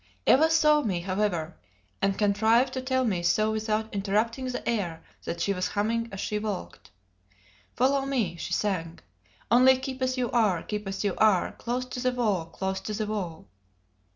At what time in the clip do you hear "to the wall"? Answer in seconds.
11.85-12.47, 12.81-13.45